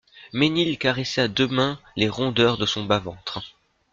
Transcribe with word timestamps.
Mesnil 0.33 0.79
caressait 0.79 1.21
à 1.21 1.27
deux 1.27 1.47
mains 1.47 1.79
les 1.95 2.09
rondeurs 2.09 2.57
de 2.57 2.65
son 2.65 2.85
bas-ventre. 2.85 3.43